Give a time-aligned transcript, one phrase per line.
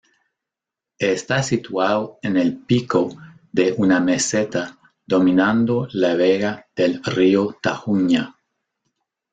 [0.97, 3.15] Está situado en el pico
[3.51, 8.35] de una meseta dominando la vega del río Tajuña.